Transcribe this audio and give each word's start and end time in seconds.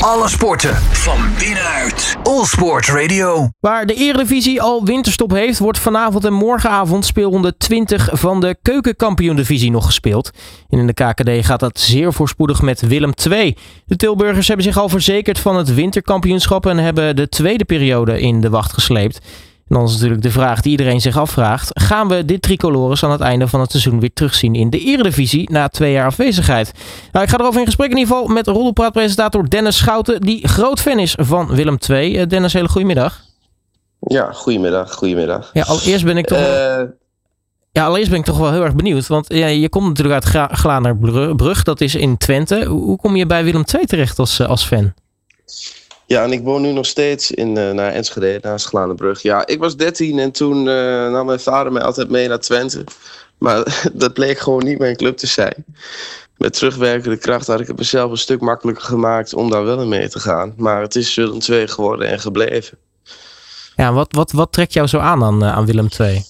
Alle 0.00 0.28
sporten 0.28 0.74
van 0.76 1.18
binnenuit. 1.38 2.16
All 2.22 2.44
Sport 2.44 2.86
Radio. 2.86 3.48
Waar 3.60 3.86
de 3.86 3.94
Eredivisie 3.94 4.62
al 4.62 4.84
winterstop 4.84 5.30
heeft, 5.30 5.58
wordt 5.58 5.78
vanavond 5.78 6.24
en 6.24 6.32
morgenavond 6.32 7.04
speelronde 7.04 7.56
20 7.56 8.08
van 8.12 8.40
de 8.40 8.56
keukenkampioen-divisie 8.62 9.70
nog 9.70 9.86
gespeeld. 9.86 10.30
En 10.68 10.78
in 10.78 10.86
de 10.86 10.92
KKD 10.92 11.46
gaat 11.46 11.60
dat 11.60 11.80
zeer 11.80 12.12
voorspoedig 12.12 12.62
met 12.62 12.80
Willem 12.80 13.12
II. 13.30 13.56
De 13.86 13.96
Tilburgers 13.96 14.46
hebben 14.48 14.66
zich 14.66 14.76
al 14.76 14.88
verzekerd 14.88 15.38
van 15.38 15.56
het 15.56 15.74
winterkampioenschap 15.74 16.66
en 16.66 16.78
hebben 16.78 17.16
de 17.16 17.28
tweede 17.28 17.64
periode 17.64 18.20
in 18.20 18.40
de 18.40 18.50
wacht 18.50 18.72
gesleept. 18.72 19.20
En 19.70 19.76
dan 19.76 19.84
is 19.84 19.92
natuurlijk 19.92 20.22
de 20.22 20.30
vraag 20.30 20.60
die 20.60 20.70
iedereen 20.70 21.00
zich 21.00 21.16
afvraagt. 21.16 21.70
Gaan 21.72 22.08
we 22.08 22.24
dit 22.24 22.42
tricolores 22.42 23.04
aan 23.04 23.10
het 23.10 23.20
einde 23.20 23.48
van 23.48 23.60
het 23.60 23.70
seizoen 23.70 24.00
weer 24.00 24.12
terugzien 24.12 24.54
in 24.54 24.70
de 24.70 24.78
Eredivisie 24.78 25.50
na 25.50 25.68
twee 25.68 25.92
jaar 25.92 26.06
afwezigheid? 26.06 26.72
Nou, 27.12 27.24
ik 27.24 27.30
ga 27.30 27.38
erover 27.38 27.60
in 27.60 27.66
gesprek 27.66 27.90
in 27.90 27.96
ieder 27.96 28.14
geval 28.14 28.28
met 28.28 28.46
roddelpraatpresentator 28.46 29.48
Dennis 29.48 29.76
Schouten, 29.76 30.20
die 30.20 30.48
groot 30.48 30.80
fan 30.80 30.98
is 30.98 31.14
van 31.18 31.46
Willem 31.54 31.78
II. 31.88 32.20
Uh, 32.20 32.26
Dennis, 32.26 32.52
hele 32.52 32.68
goedemiddag. 32.68 33.20
Ja, 34.00 34.32
goedemiddag, 34.32 34.92
goedemiddag. 34.92 35.50
Ja, 35.52 35.62
allereerst 35.62 36.04
ben 36.04 36.16
ik 36.16 36.26
toch... 36.26 36.38
Uh, 36.38 36.82
ja, 37.72 37.84
allereerst 37.84 38.10
ben 38.10 38.18
ik 38.18 38.24
toch 38.24 38.38
wel 38.38 38.52
heel 38.52 38.64
erg 38.64 38.74
benieuwd. 38.74 39.06
Want 39.06 39.26
ja, 39.28 39.46
je 39.46 39.68
komt 39.68 39.86
natuurlijk 39.86 40.14
uit 40.14 40.24
Gra 40.24 40.48
Glanerbrug, 40.52 41.62
dat 41.62 41.80
is 41.80 41.94
in 41.94 42.16
Twente. 42.16 42.64
Hoe, 42.64 42.82
hoe 42.82 42.96
kom 42.96 43.16
je 43.16 43.26
bij 43.26 43.44
Willem 43.44 43.64
II 43.74 43.86
terecht 43.86 44.18
als, 44.18 44.40
als 44.40 44.64
fan? 44.64 44.92
Ja, 46.10 46.22
en 46.22 46.32
ik 46.32 46.42
woon 46.42 46.62
nu 46.62 46.72
nog 46.72 46.86
steeds 46.86 47.30
in, 47.30 47.56
uh, 47.56 47.70
naar 47.70 47.92
Enschede, 47.92 48.38
naast 48.42 48.66
Glanenbrug. 48.66 49.22
Ja, 49.22 49.46
ik 49.46 49.58
was 49.58 49.76
13 49.76 50.18
en 50.18 50.30
toen 50.30 50.66
uh, 50.66 51.10
nam 51.10 51.26
mijn 51.26 51.40
vader 51.40 51.72
mij 51.72 51.82
altijd 51.82 52.10
mee 52.10 52.28
naar 52.28 52.40
Twente. 52.40 52.84
Maar 53.38 53.80
dat 53.92 54.12
bleek 54.12 54.38
gewoon 54.38 54.64
niet 54.64 54.78
mijn 54.78 54.96
club 54.96 55.16
te 55.16 55.26
zijn. 55.26 55.64
Met 56.36 56.52
terugwerkende 56.52 57.16
kracht 57.16 57.46
had 57.46 57.60
ik 57.60 57.66
het 57.66 57.78
mezelf 57.78 58.10
een 58.10 58.18
stuk 58.18 58.40
makkelijker 58.40 58.84
gemaakt 58.84 59.34
om 59.34 59.50
daar 59.50 59.64
wel 59.64 59.80
in 59.80 59.88
mee 59.88 60.08
te 60.08 60.20
gaan. 60.20 60.54
Maar 60.56 60.80
het 60.80 60.96
is 60.96 61.14
Willem 61.14 61.38
II 61.48 61.68
geworden 61.68 62.08
en 62.08 62.20
gebleven. 62.20 62.78
Ja, 63.76 63.92
wat, 63.92 64.12
wat, 64.12 64.32
wat 64.32 64.52
trekt 64.52 64.72
jou 64.72 64.86
zo 64.86 64.98
aan 64.98 65.24
aan, 65.24 65.44
aan 65.44 65.66
Willem 65.66 65.88
II? 65.98 66.24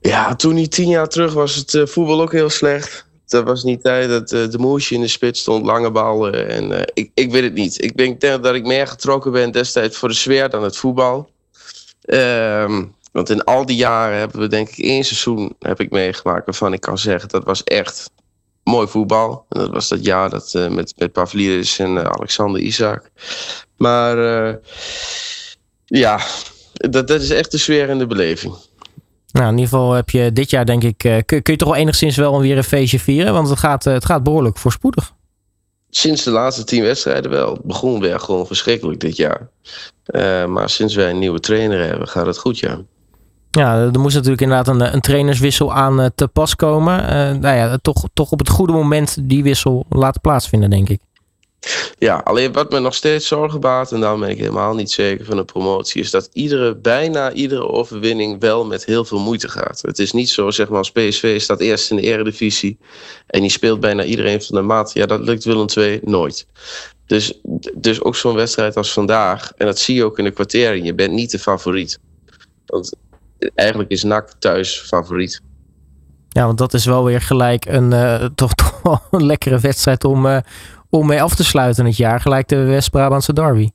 Ja, 0.00 0.34
toen 0.34 0.56
hij 0.56 0.68
tien 0.68 0.88
jaar 0.88 1.08
terug 1.08 1.32
was 1.32 1.54
het 1.54 1.74
uh, 1.74 1.86
voetbal 1.86 2.20
ook 2.20 2.32
heel 2.32 2.50
slecht 2.50 3.05
dat 3.26 3.44
was 3.44 3.62
niet 3.62 3.82
tijd 3.82 4.08
dat 4.08 4.32
uh, 4.32 4.50
de 4.50 4.58
moesje 4.58 4.94
in 4.94 5.00
de 5.00 5.08
spits 5.08 5.40
stond, 5.40 5.66
lange 5.66 5.90
ballen. 5.90 6.48
En 6.48 6.70
uh, 6.70 6.80
ik, 6.94 7.10
ik 7.14 7.30
weet 7.30 7.42
het 7.42 7.54
niet. 7.54 7.82
Ik 7.82 7.96
denk 7.96 8.20
dat 8.20 8.54
ik 8.54 8.66
meer 8.66 8.86
getrokken 8.86 9.32
ben 9.32 9.50
destijds 9.50 9.96
voor 9.96 10.08
de 10.08 10.14
sfeer 10.14 10.50
dan 10.50 10.62
het 10.62 10.76
voetbal. 10.76 11.30
Um, 12.06 12.94
want 13.12 13.30
in 13.30 13.44
al 13.44 13.66
die 13.66 13.76
jaren 13.76 14.18
hebben 14.18 14.40
we 14.40 14.46
denk 14.46 14.68
ik 14.68 14.78
één 14.78 15.04
seizoen 15.04 15.54
heb 15.58 15.80
ik 15.80 15.90
meegemaakt 15.90 16.44
waarvan 16.44 16.72
ik 16.72 16.80
kan 16.80 16.98
zeggen 16.98 17.28
dat 17.28 17.44
was 17.44 17.64
echt 17.64 18.10
mooi 18.62 18.86
voetbal. 18.86 19.46
En 19.48 19.60
dat 19.60 19.70
was 19.70 19.88
dat 19.88 20.04
jaar 20.04 20.30
dat, 20.30 20.52
uh, 20.56 20.68
met, 20.68 20.92
met 20.96 21.12
Pavlidis 21.12 21.78
en 21.78 22.12
Alexander 22.12 22.60
Isaac. 22.60 23.10
Maar 23.76 24.16
ja, 25.84 26.20
dat, 26.72 27.08
dat 27.08 27.20
is 27.20 27.30
echt 27.30 27.50
de 27.50 27.58
sfeer 27.58 27.88
en 27.88 27.98
de 27.98 28.06
beleving. 28.06 28.54
Nou, 29.36 29.48
in 29.48 29.58
ieder 29.58 29.68
geval 29.68 29.92
heb 29.92 30.10
je 30.10 30.32
dit 30.32 30.50
jaar 30.50 30.66
denk 30.66 30.82
ik, 30.82 30.98
kun, 30.98 31.24
kun 31.24 31.52
je 31.52 31.56
toch 31.56 31.68
wel 31.68 31.78
enigszins 31.78 32.16
wel 32.16 32.40
weer 32.40 32.56
een 32.56 32.64
feestje 32.64 32.98
vieren, 32.98 33.32
want 33.32 33.48
het 33.48 33.58
gaat, 33.58 33.84
het 33.84 34.04
gaat 34.04 34.22
behoorlijk 34.22 34.58
voorspoedig. 34.58 35.12
Sinds 35.90 36.24
de 36.24 36.30
laatste 36.30 36.64
tien 36.64 36.82
wedstrijden 36.82 37.30
wel. 37.30 37.52
Het 37.52 37.62
begon 37.62 38.00
weer 38.00 38.20
gewoon 38.20 38.46
verschrikkelijk 38.46 39.00
dit 39.00 39.16
jaar. 39.16 39.48
Uh, 40.06 40.44
maar 40.44 40.70
sinds 40.70 40.94
wij 40.94 41.10
een 41.10 41.18
nieuwe 41.18 41.40
trainer 41.40 41.86
hebben, 41.86 42.08
gaat 42.08 42.26
het 42.26 42.38
goed, 42.38 42.58
ja. 42.58 42.80
Ja, 43.50 43.90
er 43.92 44.00
moest 44.00 44.14
natuurlijk 44.14 44.42
inderdaad 44.42 44.68
een, 44.68 44.94
een 44.94 45.00
trainerswissel 45.00 45.74
aan 45.74 46.10
te 46.14 46.28
pas 46.28 46.56
komen. 46.56 46.96
Nou 47.40 47.56
ja, 47.56 47.78
toch, 47.82 48.04
toch 48.14 48.30
op 48.30 48.38
het 48.38 48.48
goede 48.48 48.72
moment 48.72 49.16
die 49.20 49.42
wissel 49.42 49.86
laten 49.88 50.20
plaatsvinden, 50.20 50.70
denk 50.70 50.88
ik. 50.88 51.00
Ja, 51.98 52.16
alleen 52.24 52.52
wat 52.52 52.70
me 52.70 52.78
nog 52.78 52.94
steeds 52.94 53.26
zorgen 53.26 53.60
baart, 53.60 53.92
en 53.92 54.00
daar 54.00 54.18
ben 54.18 54.28
ik 54.28 54.38
helemaal 54.38 54.74
niet 54.74 54.90
zeker 54.90 55.24
van 55.24 55.36
de 55.36 55.44
promotie, 55.44 56.00
is 56.00 56.10
dat 56.10 56.28
iedere, 56.32 56.76
bijna 56.76 57.32
iedere 57.32 57.68
overwinning 57.68 58.40
wel 58.40 58.64
met 58.64 58.84
heel 58.84 59.04
veel 59.04 59.18
moeite 59.18 59.48
gaat. 59.48 59.82
Het 59.82 59.98
is 59.98 60.12
niet 60.12 60.28
zo, 60.28 60.50
zeg 60.50 60.68
maar, 60.68 60.78
als 60.78 60.92
PSV 60.92 61.40
staat 61.40 61.60
eerst 61.60 61.90
in 61.90 61.96
de 61.96 62.02
eredivisie 62.02 62.78
en 63.26 63.40
die 63.40 63.50
speelt 63.50 63.80
bijna 63.80 64.04
iedereen 64.04 64.42
van 64.42 64.56
de 64.56 64.62
maat. 64.62 64.92
Ja, 64.92 65.06
dat 65.06 65.20
lukt 65.20 65.44
Willem 65.44 65.66
II 65.76 66.00
nooit. 66.04 66.46
Dus, 67.06 67.40
dus 67.74 68.02
ook 68.02 68.16
zo'n 68.16 68.34
wedstrijd 68.34 68.76
als 68.76 68.92
vandaag, 68.92 69.52
en 69.56 69.66
dat 69.66 69.78
zie 69.78 69.94
je 69.94 70.04
ook 70.04 70.18
in 70.18 70.24
de 70.24 70.30
kwartering, 70.30 70.86
je 70.86 70.94
bent 70.94 71.12
niet 71.12 71.30
de 71.30 71.38
favoriet. 71.38 71.98
Want 72.66 72.92
eigenlijk 73.54 73.90
is 73.90 74.02
NAC 74.02 74.32
thuis 74.38 74.80
favoriet. 74.80 75.40
Ja, 76.28 76.46
want 76.46 76.58
dat 76.58 76.74
is 76.74 76.84
wel 76.84 77.04
weer 77.04 77.20
gelijk 77.20 77.64
een, 77.64 77.92
uh, 77.92 78.24
toch, 78.34 78.54
toch 78.82 79.08
een 79.10 79.26
lekkere 79.26 79.58
wedstrijd 79.58 80.04
om, 80.04 80.26
uh, 80.26 80.38
om 80.96 81.06
mee 81.06 81.22
af 81.22 81.34
te 81.34 81.44
sluiten 81.44 81.84
het 81.84 81.96
jaar. 81.96 82.20
Gelijk 82.20 82.48
de 82.48 82.56
West-Brabantse 82.56 83.32
derby. 83.32 83.70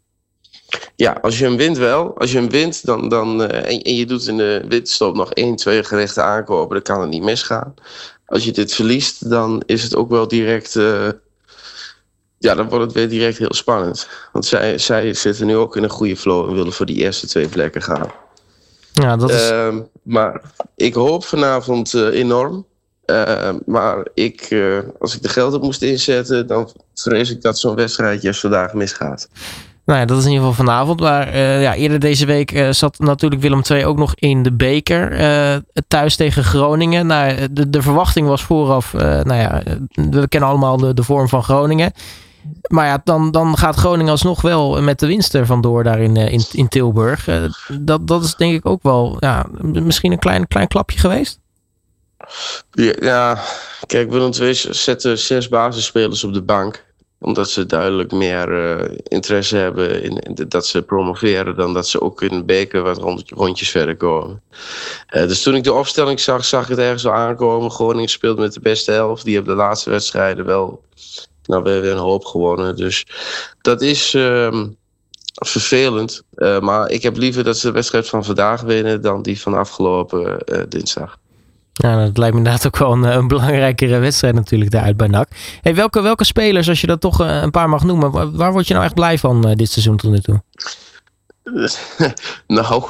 Ja, 0.96 1.18
als 1.22 1.40
je 1.40 1.46
hem 1.46 1.58
wint 1.58 1.78
wel. 1.78 2.18
Als 2.18 2.32
je 2.32 2.38
hem 2.38 2.50
wint 2.50 2.86
dan, 2.86 3.09
dan, 3.09 3.42
uh, 3.42 3.48
en, 3.48 3.82
en, 3.82 3.96
je 3.96 4.06
doet 4.06 4.28
in 4.28 4.38
de 4.38 4.64
winterstop 4.68 5.16
nog 5.16 5.34
één, 5.34 5.56
twee 5.56 5.84
gerechten 5.84 6.24
aankopen, 6.24 6.74
dan 6.74 6.84
kan 6.84 7.02
het 7.02 7.09
niet 7.09 7.24
misgaan. 7.24 7.74
Als 8.26 8.44
je 8.44 8.52
dit 8.52 8.74
verliest, 8.74 9.30
dan 9.30 9.64
is 9.66 9.84
het 9.84 9.96
ook 9.96 10.09
wel 10.09 10.28
direct. 10.28 10.76
Uh, 10.76 11.09
ja, 12.38 12.56
dan 12.56 12.70
wordt 12.70 12.86
het 12.86 12.94
weer 12.94 13.09
direct 13.09 13.38
heel 13.38 13.53
spannend. 13.53 14.08
Want 14.32 14.46
zij, 14.46 14.78
zij 14.78 15.14
zitten 15.14 15.46
nu 15.46 15.56
ook 15.56 15.76
in 15.76 15.84
een 15.84 15.90
goede 15.90 16.18
flow 16.18 16.50
en 16.50 16.56
willen 16.56 16.74
voor 16.74 16.86
die 16.86 16.98
eerste 16.98 17.28
twee 17.28 17.48
plekken 17.48 17.82
gaan. 17.82 18.12
Ja, 18.94 19.16
dat 19.16 19.30
is... 19.30 19.52
Uh, 19.52 19.76
maar 20.03 20.42
ik 20.76 20.94
hoop 20.94 21.26
vanavond 21.26 21.94
uh, 21.94 22.08
enorm. 22.08 22.66
Uh, 23.06 23.50
maar 23.66 24.07
ik, 24.13 24.47
uh, 24.50 24.78
als 25.00 25.16
ik 25.16 25.22
de 25.22 25.29
geld 25.29 25.53
op 25.53 25.62
moest 25.62 25.81
inzetten, 25.81 26.47
dan 26.47 26.69
vrees 26.94 27.29
ik 27.29 27.41
dat 27.41 27.59
zo'n 27.59 27.75
wedstrijdje 27.75 28.28
als 28.28 28.39
vandaag 28.39 28.73
misgaat. 28.73 29.29
Nou 29.85 30.00
ja, 30.00 30.06
dat 30.06 30.17
is 30.17 30.25
in 30.25 30.31
ieder 30.31 30.47
geval 30.47 30.66
vanavond. 30.66 31.00
Maar 31.00 31.28
uh, 31.28 31.61
ja, 31.61 31.75
eerder 31.75 32.00
deze 32.00 32.25
week 32.25 32.66
zat 32.69 33.00
natuurlijk 33.00 33.41
Willem 33.41 33.61
II 33.69 33.85
ook 33.85 33.97
nog 33.97 34.16
in 34.16 34.44
de 34.44 34.53
beker. 34.53 35.63
thuis 35.88 36.16
tegen 36.16 36.44
Groningen. 36.44 37.07
Nou, 37.07 37.47
de, 37.51 37.69
de 37.69 37.81
verwachting 37.81 38.28
was 38.28 38.44
vooraf, 38.44 38.94
nou 38.94 39.34
ja, 39.34 39.61
we 39.91 40.28
kennen 40.28 40.50
allemaal 40.50 40.78
de, 40.78 40.94
de 40.94 41.03
vorm 41.03 41.28
van 41.28 41.44
Groningen. 41.44 41.91
Maar 42.67 42.85
ja, 42.85 43.01
dan, 43.03 43.31
dan 43.31 43.57
gaat 43.57 43.75
Groningen 43.75 44.11
alsnog 44.11 44.41
wel 44.41 44.81
met 44.81 45.00
de 45.00 45.07
winst 45.07 45.34
er 45.34 45.45
vandoor 45.45 45.84
daar 45.84 46.00
in, 46.00 46.16
in, 46.16 46.44
in 46.51 46.67
Tilburg. 46.67 47.28
dat, 47.79 48.07
dat 48.07 48.23
is 48.23 48.35
denk 48.35 48.53
ik 48.53 48.66
ook 48.66 48.84
wel 48.84 49.17
ja, 49.19 49.45
misschien 49.61 50.11
een 50.11 50.19
klein, 50.19 50.47
klein 50.47 50.67
klapje 50.67 51.00
geweest. 51.00 51.41
Ja, 53.00 53.44
kijk, 53.88 54.12
Willem 54.12 54.31
II 54.40 54.53
zetten 54.69 55.18
zes 55.18 55.50
basisspelers 55.50 56.24
op 56.24 56.34
de 56.34 56.42
bank. 56.42 56.90
Omdat 57.19 57.50
ze 57.50 57.66
duidelijk 57.66 58.12
meer 58.12 58.50
uh, 58.50 58.97
interesse 59.03 59.58
hebben 59.58 60.03
in, 60.03 60.46
dat 60.47 60.68
ze 60.68 60.81
promoveren 60.81 61.56
dan 61.56 61.74
dat 61.74 61.88
ze 61.88 62.02
ook 62.02 62.22
in 62.22 62.38
de 62.38 62.44
beker 62.44 62.81
wat 62.81 62.97
rond, 62.97 63.30
rondjes 63.30 63.70
verder 63.70 63.97
komen. 63.97 64.41
Uh, 65.16 65.28
dus 65.28 65.41
toen 65.41 65.56
ik 65.56 65.64
de 65.64 65.74
opstelling 65.74 66.20
zag, 66.20 66.46
zag 66.46 66.64
ik 66.64 66.70
het 66.70 66.78
ergens 66.78 67.06
al 67.06 67.14
aankomen. 67.14 67.72
Groningen 67.72 68.09
speelt 68.09 68.38
met 68.38 68.53
de 68.53 68.59
beste 68.59 68.91
elf. 68.91 69.24
Die 69.24 69.36
hebben 69.36 69.56
de 69.56 69.62
laatste 69.62 69.90
wedstrijden 69.90 70.46
wel 70.46 70.84
nou, 71.44 71.64
we 71.64 71.90
een 71.90 71.97
hoop 71.97 72.25
gewonnen. 72.25 72.75
Dus 72.75 73.06
dat 73.62 73.81
is 73.81 74.14
uh, 74.14 74.64
vervelend. 75.34 76.24
Uh, 76.36 76.59
maar 76.59 76.90
ik 76.90 77.03
heb 77.03 77.18
liever 77.18 77.44
dat 77.44 77.58
ze 77.58 77.68
de 77.68 77.74
wedstrijd 77.74 78.09
van 78.09 78.25
vandaag 78.25 78.62
winnen 78.62 79.02
dan 79.02 79.22
die 79.22 79.41
van 79.41 79.53
afgelopen 79.53 80.38
dinsdag. 80.70 81.20
Ja, 81.74 82.06
dat 82.06 82.18
lijkt 82.18 82.34
me 82.34 82.40
inderdaad 82.40 82.68
ook 82.68 82.78
wel 82.78 82.92
een, 82.92 83.04
een 83.04 83.28
belangrijkere 83.28 84.00
wedstrijd 84.00 84.34
natuurlijk 84.34 84.72
daar 84.72 84.84
uit 84.84 84.98
bij 84.98 85.08
NAC. 85.08 85.30
Hey, 85.62 85.76
welke, 85.76 86.02
welke 86.02 86.24
spelers, 86.24 86.70
als 86.70 86.82
je 86.82 86.88
dat 86.88 87.02
toch 87.02 87.20
een 87.20 87.52
paar 87.52 87.70
mag 87.70 87.84
noemen, 87.84 88.36
waar 88.38 88.52
word 88.52 88.68
je 88.68 88.74
nou 88.74 88.86
echt 88.86 88.96
blij 88.96 89.18
van 89.18 89.48
uh, 89.50 89.56
dit 89.56 89.70
seizoen 89.70 89.98
tot 89.98 90.12
nu 90.12 90.20
toe? 90.20 90.42
nou, 92.48 92.84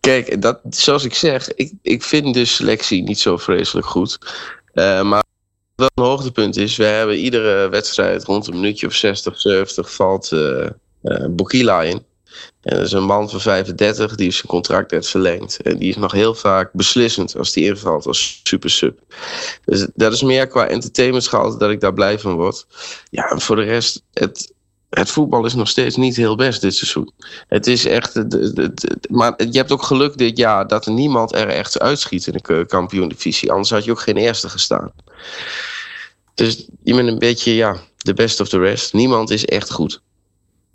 kijk, 0.00 0.42
dat, 0.42 0.60
zoals 0.70 1.04
ik 1.04 1.14
zeg, 1.14 1.54
ik, 1.54 1.72
ik 1.82 2.02
vind 2.02 2.34
de 2.34 2.44
selectie 2.44 3.02
niet 3.02 3.18
zo 3.18 3.36
vreselijk 3.36 3.86
goed. 3.86 4.18
Maar 4.74 5.22
wat 5.76 5.90
een 5.94 6.04
hoogtepunt 6.04 6.56
is, 6.56 6.76
we 6.76 6.84
hebben 6.84 7.18
iedere 7.18 7.68
wedstrijd 7.68 8.24
rond 8.24 8.46
een 8.46 8.54
minuutje 8.54 8.86
of 8.86 8.92
60, 8.92 9.40
70 9.40 9.94
valt 9.94 10.30
uh, 10.32 10.68
in. 11.82 12.04
En 12.62 12.76
dat 12.76 12.86
is 12.86 12.92
een 12.92 13.04
man 13.04 13.30
van 13.30 13.40
35 13.40 14.14
die 14.14 14.30
zijn 14.30 14.46
contract 14.46 14.90
heeft 14.90 15.08
verlengd. 15.08 15.62
En 15.62 15.78
die 15.78 15.88
is 15.88 15.96
nog 15.96 16.12
heel 16.12 16.34
vaak 16.34 16.72
beslissend 16.72 17.36
als 17.36 17.52
die 17.52 17.64
invalt 17.64 18.06
als 18.06 18.40
super 18.42 18.70
sub. 18.70 18.98
Dus 19.64 19.86
dat 19.94 20.12
is 20.12 20.22
meer 20.22 20.46
qua 20.46 20.66
entertainmentgehalte 20.66 21.58
dat 21.58 21.70
ik 21.70 21.80
daar 21.80 21.94
blij 21.94 22.18
van 22.18 22.34
word. 22.34 22.66
Ja, 23.10 23.30
en 23.30 23.40
voor 23.40 23.56
de 23.56 23.62
rest, 23.62 24.02
het, 24.12 24.52
het 24.90 25.10
voetbal 25.10 25.44
is 25.44 25.54
nog 25.54 25.68
steeds 25.68 25.96
niet 25.96 26.16
heel 26.16 26.36
best 26.36 26.60
dit 26.60 26.74
seizoen. 26.74 27.12
Het 27.48 27.66
is 27.66 27.84
echt. 27.84 28.14
Maar 29.10 29.34
je 29.50 29.58
hebt 29.58 29.72
ook 29.72 29.82
geluk 29.82 30.18
dit 30.18 30.38
jaar 30.38 30.66
dat 30.66 30.86
er 30.86 30.92
niemand 30.92 31.34
er 31.34 31.48
echt 31.48 31.80
uitschiet 31.80 32.26
in 32.26 32.40
de 32.42 32.64
kampioen-divisie. 32.66 33.50
Anders 33.50 33.70
had 33.70 33.84
je 33.84 33.90
ook 33.90 34.00
geen 34.00 34.16
eerste 34.16 34.48
gestaan. 34.48 34.92
Dus 36.34 36.68
je 36.82 36.94
bent 36.94 37.08
een 37.08 37.18
beetje, 37.18 37.54
ja, 37.54 37.76
de 37.96 38.14
best 38.14 38.40
of 38.40 38.48
the 38.48 38.58
rest. 38.58 38.92
Niemand 38.92 39.30
is 39.30 39.44
echt 39.44 39.70
goed. 39.72 40.00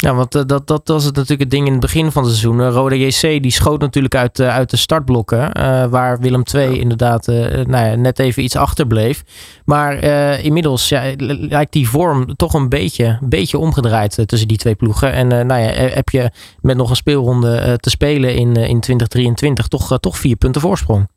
Ja, 0.02 0.14
want 0.14 0.36
uh, 0.36 0.42
dat, 0.46 0.68
dat 0.68 0.88
was 0.88 1.04
het 1.04 1.16
natuurlijk 1.16 1.42
het 1.42 1.50
ding 1.50 1.66
in 1.66 1.72
het 1.72 1.82
begin 1.82 2.12
van 2.12 2.24
het 2.24 2.32
seizoen. 2.32 2.60
Uh, 2.60 2.70
Roda 2.70 2.96
JC 2.96 3.22
die 3.22 3.52
schoot 3.52 3.82
natuurlijk 3.82 4.16
uit, 4.16 4.40
uh, 4.40 4.48
uit 4.48 4.70
de 4.70 4.78
startblokken. 4.78 5.52
waar 5.90 6.20
Willem 6.20 6.44
II 6.56 6.80
inderdaad 6.80 7.28
nou 7.28 7.86
ja, 7.86 7.96
net 7.96 8.20
even 8.20 8.44
iets 8.44 8.56
achter 8.56 8.88
bleef. 8.88 9.24
Maar 9.66 10.04
inmiddels 10.44 10.90
ja, 10.90 11.14
lijkt 11.18 11.74
die 11.74 11.90
vorm 11.90 12.36
toch 12.36 12.54
een 12.54 12.70
beetje, 12.70 13.20
beetje 13.22 13.58
omgedraaid 13.58 14.24
tussen 14.26 14.48
die 14.48 14.58
twee 14.58 14.76
ploegen. 14.76 15.14
En 15.14 15.28
nou 15.28 15.62
ja, 15.62 15.70
heb 15.72 16.10
je 16.10 16.32
met 16.62 16.78
nog 16.78 16.90
een 16.90 16.96
speelronde 16.96 17.78
te 17.80 17.90
spelen 17.90 18.36
in, 18.36 18.56
in 18.56 18.80
2023 18.80 19.68
toch, 19.68 20.00
toch 20.00 20.18
vier 20.18 20.36
punten 20.36 20.62
voorsprong. 20.62 21.08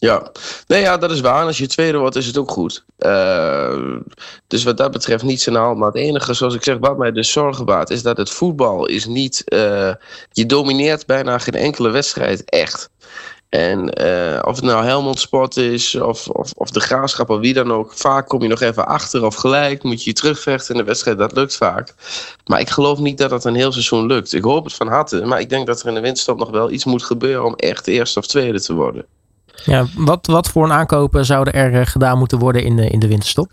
Ja, 0.00 0.32
nee, 0.66 0.80
ja, 0.80 0.96
dat 0.96 1.10
is 1.10 1.20
waar. 1.20 1.44
Als 1.44 1.58
je 1.58 1.66
tweede 1.66 1.98
wordt, 1.98 2.16
is 2.16 2.26
het 2.26 2.38
ook 2.38 2.50
goed. 2.50 2.84
Uh, 2.98 3.96
dus 4.46 4.64
wat 4.64 4.76
dat 4.76 4.90
betreft 4.90 5.22
aan 5.22 5.52
de 5.52 5.58
hand. 5.58 5.78
Maar 5.78 5.86
het 5.86 5.96
enige, 5.96 6.34
zoals 6.34 6.54
ik 6.54 6.64
zeg, 6.64 6.76
wat 6.78 6.98
mij 6.98 7.12
dus 7.12 7.32
zorgen 7.32 7.64
baart, 7.64 7.90
is 7.90 8.02
dat 8.02 8.16
het 8.16 8.30
voetbal 8.30 8.86
is 8.86 9.06
niet. 9.06 9.42
Uh, 9.46 9.92
je 10.32 10.46
domineert 10.46 11.06
bijna 11.06 11.38
geen 11.38 11.54
enkele 11.54 11.90
wedstrijd 11.90 12.44
echt. 12.44 12.90
En 13.48 14.02
uh, 14.02 14.38
of 14.44 14.56
het 14.56 14.64
nou 14.64 14.84
Helmond 14.84 15.20
Sport 15.20 15.56
is, 15.56 15.94
of, 15.94 16.28
of, 16.28 16.52
of 16.54 16.70
de 16.70 16.80
graafschap, 16.80 17.30
of 17.30 17.38
wie 17.38 17.54
dan 17.54 17.72
ook. 17.72 17.92
Vaak 17.94 18.28
kom 18.28 18.42
je 18.42 18.48
nog 18.48 18.60
even 18.60 18.86
achter 18.86 19.24
of 19.24 19.34
gelijk. 19.34 19.82
Moet 19.82 20.02
je 20.02 20.10
je 20.10 20.16
terugvechten 20.16 20.74
in 20.74 20.80
de 20.80 20.86
wedstrijd. 20.86 21.18
Dat 21.18 21.32
lukt 21.32 21.56
vaak. 21.56 21.94
Maar 22.46 22.60
ik 22.60 22.70
geloof 22.70 22.98
niet 22.98 23.18
dat 23.18 23.30
het 23.30 23.44
een 23.44 23.54
heel 23.54 23.72
seizoen 23.72 24.06
lukt. 24.06 24.32
Ik 24.32 24.42
hoop 24.42 24.64
het 24.64 24.74
van 24.74 24.88
harte. 24.88 25.24
Maar 25.24 25.40
ik 25.40 25.48
denk 25.48 25.66
dat 25.66 25.80
er 25.80 25.88
in 25.88 25.94
de 25.94 26.00
winterstop 26.00 26.38
nog 26.38 26.50
wel 26.50 26.70
iets 26.70 26.84
moet 26.84 27.02
gebeuren 27.02 27.44
om 27.44 27.54
echt 27.54 27.86
eerste 27.86 28.18
of 28.18 28.26
tweede 28.26 28.60
te 28.60 28.74
worden. 28.74 29.06
Ja, 29.64 29.86
wat, 29.96 30.26
wat 30.26 30.48
voor 30.48 30.64
een 30.64 30.72
aankopen 30.72 31.24
zouden 31.24 31.54
er 31.54 31.80
eh, 31.80 31.86
gedaan 31.86 32.18
moeten 32.18 32.38
worden 32.38 32.62
in 32.62 32.76
de, 32.76 32.88
in 32.88 32.98
de 32.98 33.08
winterstop? 33.08 33.50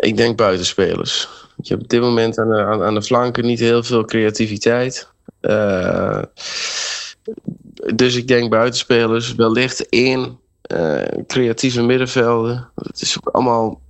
Ik 0.00 0.16
denk 0.16 0.36
buitenspelers. 0.36 1.28
Je 1.56 1.68
hebt 1.68 1.82
op 1.82 1.88
dit 1.88 2.00
moment 2.00 2.38
aan 2.38 2.48
de, 2.48 2.64
aan, 2.64 2.94
de 2.94 3.02
flanken 3.02 3.46
niet 3.46 3.58
heel 3.58 3.82
veel 3.82 4.04
creativiteit. 4.04 5.08
Uh, 5.40 6.22
dus 7.94 8.14
ik 8.14 8.28
denk 8.28 8.50
buitenspelers, 8.50 9.34
wellicht 9.34 9.88
één 9.88 10.38
uh, 10.72 11.02
creatieve 11.26 11.82
middenvelden. 11.82 12.68
Het 12.74 13.00
is 13.00 13.16
ook 13.18 13.34
allemaal, 13.34 13.80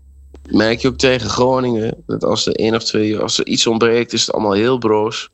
merk 0.50 0.80
je 0.80 0.88
ook 0.88 0.96
tegen 0.96 1.30
Groningen, 1.30 2.02
dat 2.06 2.24
als 2.24 2.46
er 2.46 2.54
één 2.54 2.74
of 2.74 2.84
twee, 2.84 3.18
als 3.18 3.38
er 3.38 3.46
iets 3.46 3.66
ontbreekt, 3.66 4.12
is 4.12 4.26
het 4.26 4.34
allemaal 4.34 4.52
heel 4.52 4.78
broos. 4.78 5.30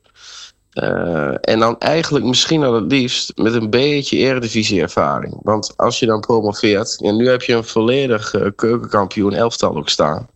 Uh, 0.73 1.33
en 1.41 1.59
dan 1.59 1.79
eigenlijk 1.79 2.25
misschien 2.25 2.63
al 2.63 2.73
het 2.73 2.91
liefst 2.91 3.31
met 3.35 3.53
een 3.53 3.69
beetje 3.69 4.17
eredivisie-ervaring. 4.17 5.39
Want 5.43 5.73
als 5.77 5.99
je 5.99 6.05
dan 6.05 6.19
promoveert, 6.19 7.01
en 7.01 7.15
nu 7.15 7.29
heb 7.29 7.41
je 7.41 7.53
een 7.53 7.63
volledig 7.63 8.33
uh, 8.33 8.47
keukenkampioen 8.55 9.33
elftal 9.33 9.75
ook 9.75 9.89
staan. 9.89 10.27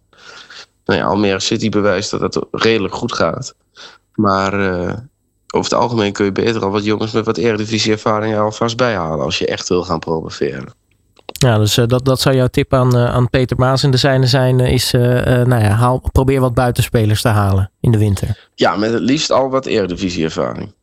Nou 0.85 0.99
ja, 0.99 1.05
Almere 1.05 1.39
City 1.39 1.69
bewijst 1.69 2.11
dat 2.11 2.21
het 2.21 2.45
redelijk 2.51 2.93
goed 2.93 3.13
gaat. 3.13 3.55
Maar 4.15 4.59
uh, 4.59 4.93
over 5.53 5.71
het 5.71 5.73
algemeen 5.73 6.13
kun 6.13 6.25
je 6.25 6.31
beter 6.31 6.63
al 6.63 6.71
wat 6.71 6.83
jongens 6.83 7.11
met 7.11 7.25
wat 7.25 7.37
eredivisie-ervaring 7.37 8.37
alvast 8.37 8.77
bijhalen 8.77 9.25
als 9.25 9.37
je 9.37 9.47
echt 9.47 9.69
wil 9.69 9.83
gaan 9.83 9.99
promoveren. 9.99 10.73
Ja, 11.45 11.57
dus 11.57 11.77
uh, 11.77 11.87
dat, 11.87 12.05
dat 12.05 12.21
zou 12.21 12.35
jouw 12.35 12.47
tip 12.47 12.73
aan, 12.73 12.97
uh, 12.97 13.05
aan 13.05 13.29
Peter 13.29 13.57
Maas 13.57 13.83
in 13.83 13.91
de 13.91 13.97
zijne 13.97 14.27
zijn, 14.27 14.59
uh, 14.59 14.71
is 14.71 14.91
nou 14.91 15.61
ja, 15.61 15.69
haal, 15.69 16.01
probeer 16.11 16.39
wat 16.39 16.53
buitenspelers 16.53 17.21
te 17.21 17.27
halen 17.27 17.71
in 17.79 17.91
de 17.91 17.97
winter. 17.97 18.49
Ja, 18.55 18.75
met 18.75 18.93
het 18.93 19.01
liefst 19.01 19.31
al 19.31 19.49
wat 19.49 19.65
eredivisie-ervaring. 19.65 20.73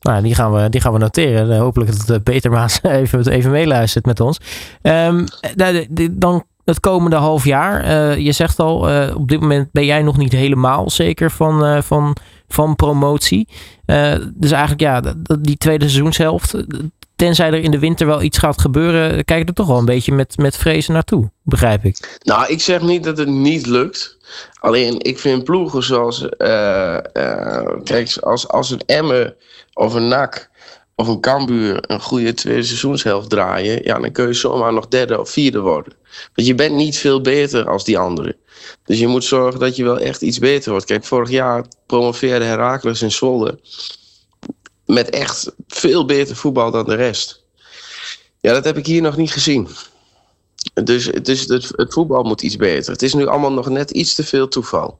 Nou, 0.00 0.22
die 0.22 0.34
gaan 0.34 0.52
we, 0.52 0.68
die 0.68 0.80
gaan 0.80 0.92
we 0.92 0.98
noteren. 0.98 1.58
hopelijk 1.58 2.06
dat 2.06 2.22
Peter 2.22 2.50
Maas 2.50 2.82
even, 3.00 3.26
even 3.26 3.50
meeluistert 3.50 4.06
met 4.06 4.20
ons. 4.20 4.38
Um, 4.82 5.24
dan 6.10 6.44
het 6.64 6.80
komende 6.80 7.16
half 7.16 7.44
jaar. 7.44 8.18
je 8.18 8.32
zegt 8.32 8.58
al, 8.58 8.88
op 9.14 9.28
dit 9.28 9.40
moment 9.40 9.72
ben 9.72 9.84
jij 9.84 10.02
nog 10.02 10.16
niet 10.16 10.32
helemaal 10.32 10.90
zeker 10.90 11.30
van, 11.30 11.82
van, 11.82 12.16
van 12.48 12.76
promotie. 12.76 13.48
dus 14.34 14.50
eigenlijk 14.50 14.80
ja, 14.80 15.02
die 15.40 15.56
tweede 15.56 15.88
seizoenshelft 15.88 16.54
tenzij 17.22 17.46
er 17.46 17.62
in 17.62 17.70
de 17.70 17.78
winter 17.78 18.06
wel 18.06 18.22
iets 18.22 18.38
gaat 18.38 18.60
gebeuren, 18.60 19.24
kijk 19.24 19.48
er 19.48 19.54
toch 19.54 19.66
wel 19.66 19.78
een 19.78 19.84
beetje 19.84 20.12
met, 20.12 20.36
met 20.36 20.56
vrezen 20.56 20.92
naartoe, 20.92 21.30
begrijp 21.42 21.84
ik. 21.84 22.18
Nou, 22.22 22.52
ik 22.52 22.60
zeg 22.60 22.80
niet 22.80 23.04
dat 23.04 23.18
het 23.18 23.28
niet 23.28 23.66
lukt. 23.66 24.18
Alleen 24.60 25.00
ik 25.00 25.18
vind 25.18 25.44
ploegen 25.44 25.82
zoals. 25.82 26.26
Uh, 26.38 26.98
uh, 27.12 27.68
kijk, 27.84 28.16
als, 28.16 28.48
als 28.48 28.70
een 28.70 28.82
Emmen 28.86 29.34
of 29.72 29.94
een 29.94 30.08
NAC 30.08 30.50
of 30.94 31.08
een 31.08 31.20
Cambuur 31.20 31.90
een 31.90 32.00
goede 32.00 32.34
tweede 32.34 32.62
seizoenshelft 32.62 33.30
draaien, 33.30 33.80
ja, 33.84 33.98
dan 33.98 34.12
kun 34.12 34.26
je 34.26 34.32
zomaar 34.32 34.72
nog 34.72 34.88
derde 34.88 35.20
of 35.20 35.30
vierde 35.30 35.60
worden. 35.60 35.92
Want 36.34 36.48
je 36.48 36.54
bent 36.54 36.74
niet 36.74 36.98
veel 36.98 37.20
beter 37.20 37.68
als 37.68 37.84
die 37.84 37.98
anderen. 37.98 38.36
Dus 38.84 38.98
je 38.98 39.06
moet 39.06 39.24
zorgen 39.24 39.60
dat 39.60 39.76
je 39.76 39.84
wel 39.84 39.98
echt 39.98 40.22
iets 40.22 40.38
beter 40.38 40.70
wordt. 40.70 40.86
Kijk, 40.86 41.04
vorig 41.04 41.30
jaar 41.30 41.64
promoveerde 41.86 42.44
Herakles 42.44 43.02
in 43.02 43.10
Zwolle 43.10 43.58
met 44.92 45.10
echt 45.10 45.52
veel 45.68 46.04
beter 46.04 46.36
voetbal 46.36 46.70
dan 46.70 46.84
de 46.84 46.94
rest. 46.94 47.44
Ja, 48.40 48.52
dat 48.52 48.64
heb 48.64 48.76
ik 48.76 48.86
hier 48.86 49.02
nog 49.02 49.16
niet 49.16 49.32
gezien. 49.32 49.68
Dus, 50.84 51.04
dus 51.22 51.40
het, 51.46 51.72
het 51.76 51.92
voetbal 51.92 52.22
moet 52.22 52.42
iets 52.42 52.56
beter. 52.56 52.92
Het 52.92 53.02
is 53.02 53.14
nu 53.14 53.26
allemaal 53.26 53.52
nog 53.52 53.68
net 53.68 53.90
iets 53.90 54.14
te 54.14 54.24
veel 54.24 54.48
toeval. 54.48 54.98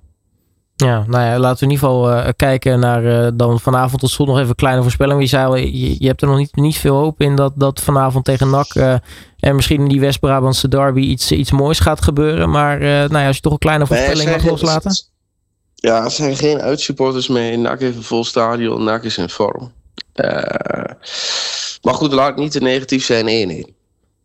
Ja, 0.77 1.05
nou 1.07 1.25
ja, 1.25 1.39
laten 1.39 1.59
we 1.59 1.65
in 1.65 1.71
ieder 1.71 1.89
geval 1.89 2.11
uh, 2.11 2.29
kijken 2.37 2.81
naar 2.81 3.05
uh, 3.05 3.31
dan 3.35 3.61
vanavond 3.61 4.01
tot 4.01 4.11
slot 4.11 4.29
nog 4.29 4.37
even 4.37 4.49
een 4.49 4.55
kleine 4.55 4.83
voorspelling. 4.83 5.21
Je 5.21 5.27
zei 5.27 5.47
al, 5.47 5.57
je, 5.57 6.01
je, 6.01 6.07
hebt 6.07 6.23
er 6.23 6.29
nog 6.29 6.37
niet, 6.37 6.57
niet 6.57 6.77
veel 6.77 6.97
hoop 6.97 7.21
in 7.21 7.37
dat, 7.37 7.53
dat 7.57 7.81
vanavond 7.81 8.25
tegen 8.25 8.51
NAC 8.51 8.75
uh, 8.75 8.95
en 9.39 9.55
misschien 9.55 9.81
in 9.81 9.89
die 9.89 10.01
West-Brabantse 10.01 10.69
derby 10.69 11.01
iets, 11.01 11.33
iets 11.33 11.51
moois 11.51 11.81
gaat 11.81 12.03
gebeuren. 12.03 12.51
Maar 12.51 12.79
nou 12.79 13.19
ja, 13.19 13.27
als 13.27 13.37
je 13.37 13.43
toch 13.43 13.53
een 13.53 13.59
kleine 13.59 13.87
voorspelling 13.87 14.29
nee, 14.29 14.37
mag 14.37 14.45
loslaten. 14.45 14.93
Ja, 15.75 16.05
er 16.05 16.11
zijn 16.11 16.37
geen 16.37 16.61
uitsupporters 16.61 17.29
mee. 17.29 17.57
NAC 17.57 17.81
heeft 17.81 17.97
een 17.97 18.03
vol 18.03 18.25
stadion, 18.25 18.85
NAC 18.85 19.05
is 19.05 19.19
in 19.19 19.29
vorm. 19.29 19.73
Maar 21.83 21.95
goed, 21.95 22.13
laat 22.13 22.29
het 22.29 22.37
niet 22.37 22.53
te 22.53 22.61
negatief 22.61 23.05
zijn, 23.05 23.25
1-1. 23.25 23.29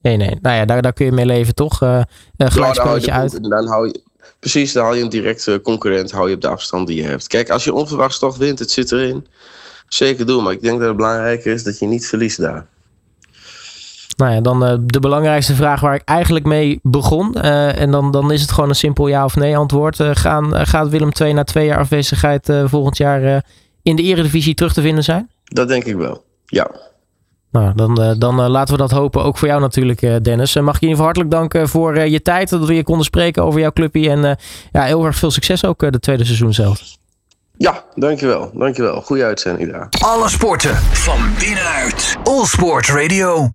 Nee, 0.02 0.18
nee. 0.18 0.38
Nou 0.42 0.56
ja, 0.56 0.66
daar, 0.66 0.82
daar 0.82 0.94
kun 0.94 1.06
je 1.06 1.12
mee 1.12 1.26
leven, 1.26 1.56
toch? 1.56 1.82
Uh, 1.82 2.02
gelijkspelletje 2.38 3.12
ja, 3.12 3.18
uit. 3.18 3.50
Dan 3.50 3.68
hou 3.68 3.88
je, 3.88 4.02
precies, 4.40 4.74
dan 4.74 4.84
haal 4.84 4.94
je 4.94 5.04
een 5.04 5.10
directe 5.10 5.62
concurrent 5.64 6.12
hou 6.12 6.30
je 6.30 6.36
op 6.36 6.42
de 6.42 6.48
afstand 6.48 6.88
die 6.88 7.02
je 7.02 7.08
hebt. 7.08 7.28
Kijk, 7.28 7.50
als 7.50 7.64
je 7.64 7.74
onverwachts 7.74 8.20
toch 8.20 8.38
wint, 8.38 8.60
het 8.60 8.72
zit 8.72 8.92
erin. 8.92 9.28
Zeker 9.88 10.26
doen, 10.26 10.44
maar 10.44 10.54
ik 10.54 10.62
denk 10.62 10.80
dat 10.80 10.88
het 10.88 10.98
belangrijker 10.98 11.54
is 11.54 11.64
dat 11.64 11.80
je 11.80 11.86
niet 11.86 12.08
verliest 12.08 12.38
daar. 12.38 12.68
Nou 14.18 14.34
ja, 14.34 14.42
dan 14.42 14.64
uh, 14.64 14.78
de 14.86 15.00
belangrijkste 15.00 15.56
vraag 15.56 15.80
waar 15.80 15.96
ik 15.96 16.02
eigenlijk 16.06 16.46
mee 16.46 16.80
begon. 16.84 17.36
Uh, 17.38 17.80
en 17.80 17.92
dan, 17.92 18.12
dan 18.12 18.32
is 18.32 18.42
het 18.42 18.52
gewoon 18.52 18.70
een 18.70 18.76
simpel 18.76 19.08
ja 19.08 19.26
of 19.26 19.36
nee 19.36 19.58
antwoord. 19.58 20.00
Uh, 20.00 20.10
gaan, 20.14 20.68
gaat 20.68 20.90
Willem 20.90 21.12
II 21.22 21.34
na 21.34 21.44
twee 21.44 21.66
jaar 21.66 21.80
afwezigheid 21.80 22.52
volgend 22.66 22.98
jaar 22.98 23.46
in 23.82 23.96
de 23.96 24.02
eredivisie 24.02 24.54
terug 24.54 24.74
te 24.74 24.82
vinden 24.82 25.04
zijn? 25.04 25.30
Dat 25.48 25.68
denk 25.68 25.84
ik 25.84 25.96
wel, 25.96 26.24
ja. 26.46 26.72
Nou, 27.52 27.74
dan, 27.76 28.16
dan 28.20 28.36
laten 28.36 28.74
we 28.74 28.80
dat 28.82 28.92
hopen. 28.92 29.24
Ook 29.24 29.38
voor 29.38 29.48
jou 29.48 29.62
natuurlijk, 29.62 30.24
Dennis. 30.24 30.56
mag 30.56 30.76
ik 30.76 30.82
je 30.82 30.86
in 30.86 30.90
ieder 30.90 30.90
geval 30.90 31.04
hartelijk 31.04 31.32
danken 31.32 31.70
voor 31.70 32.00
je 32.00 32.22
tijd. 32.22 32.50
Dat 32.50 32.66
we 32.66 32.76
je 32.76 32.84
konden 32.84 33.06
spreken 33.06 33.44
over 33.44 33.60
jouw 33.60 33.72
clubje. 33.72 34.10
En 34.10 34.38
ja, 34.72 34.84
heel 34.84 35.06
erg 35.06 35.16
veel 35.16 35.32
succes 35.32 35.66
ook 35.66 35.92
de 35.92 36.00
tweede 36.00 36.26
seizoen 36.26 36.54
zelf. 36.54 36.98
Ja, 37.58 37.84
dankjewel. 37.96 38.52
Dankjewel. 38.54 39.02
Goede 39.02 39.24
uitzending 39.24 39.72
daar. 39.72 39.88
Alle 40.00 40.30
sporten 40.30 40.76
van 40.76 41.20
binnenuit. 41.40 42.18
All 42.24 42.46
Sport 42.46 42.88
Radio. 42.88 43.46